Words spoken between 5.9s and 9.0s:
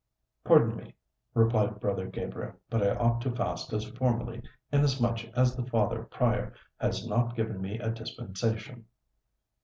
Prior has not given me a dispensation."